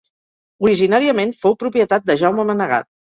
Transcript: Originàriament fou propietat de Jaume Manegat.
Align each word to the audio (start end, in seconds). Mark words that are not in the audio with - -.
Originàriament 0.67 1.33
fou 1.41 1.57
propietat 1.65 2.07
de 2.09 2.17
Jaume 2.23 2.47
Manegat. 2.51 2.89